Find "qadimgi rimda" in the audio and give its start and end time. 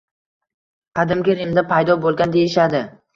0.99-1.63